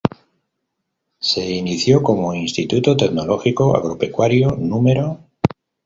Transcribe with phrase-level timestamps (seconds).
[1.19, 4.81] Se inició como Instituto Tecnológico Agropecuario No.